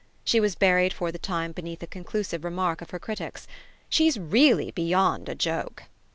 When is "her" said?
2.89-2.97